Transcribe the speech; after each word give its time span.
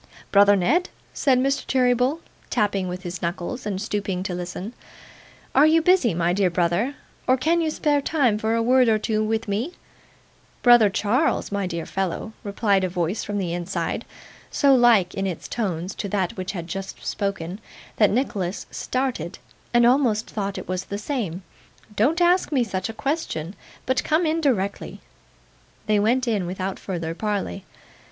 'Brother 0.31 0.55
Ned,' 0.55 0.89
said 1.13 1.37
Mr. 1.37 1.63
Cheeryble, 1.67 2.21
tapping 2.49 2.87
with 2.87 3.03
his 3.03 3.21
knuckles, 3.21 3.67
and 3.67 3.79
stooping 3.79 4.23
to 4.23 4.33
listen, 4.33 4.73
'are 5.53 5.67
you 5.67 5.79
busy, 5.79 6.15
my 6.15 6.33
dear 6.33 6.49
brother, 6.49 6.95
or 7.27 7.37
can 7.37 7.61
you 7.61 7.69
spare 7.69 8.01
time 8.01 8.39
for 8.39 8.55
a 8.55 8.63
word 8.63 8.89
or 8.89 8.97
two 8.97 9.23
with 9.23 9.47
me?' 9.47 9.73
'Brother 10.63 10.89
Charles, 10.89 11.51
my 11.51 11.67
dear 11.67 11.85
fellow,' 11.85 12.33
replied 12.43 12.83
a 12.83 12.89
voice 12.89 13.23
from 13.23 13.37
the 13.37 13.53
inside, 13.53 14.03
so 14.49 14.73
like 14.73 15.13
in 15.13 15.27
its 15.27 15.47
tones 15.47 15.93
to 15.93 16.09
that 16.09 16.35
which 16.35 16.53
had 16.53 16.65
just 16.65 17.05
spoken, 17.05 17.59
that 17.97 18.09
Nicholas 18.09 18.65
started, 18.71 19.37
and 19.71 19.85
almost 19.85 20.27
thought 20.31 20.57
it 20.57 20.67
was 20.67 20.85
the 20.85 20.97
same, 20.97 21.43
'don't 21.95 22.19
ask 22.21 22.51
me 22.51 22.63
such 22.63 22.89
a 22.89 22.93
question, 22.93 23.55
but 23.85 24.03
come 24.03 24.25
in 24.25 24.41
directly.' 24.41 24.99
They 25.85 25.99
went 25.99 26.27
in, 26.27 26.47
without 26.47 26.79
further 26.79 27.13
parley. 27.13 27.65